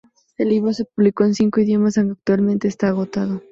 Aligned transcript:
El 0.39 0.49
libro 0.49 0.73
se 0.73 0.85
publicó 0.85 1.25
en 1.25 1.35
cinco 1.35 1.59
idiomas 1.61 1.95
aunque 1.99 2.13
actualmente 2.13 2.67
está 2.67 2.87
agotado. 2.87 3.43